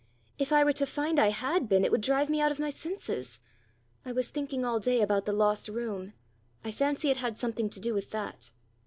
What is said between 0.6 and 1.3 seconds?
were to find I